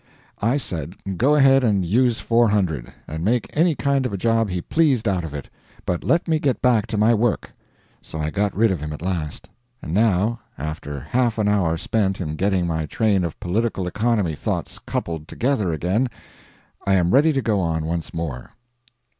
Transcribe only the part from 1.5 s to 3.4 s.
and use four hundred, and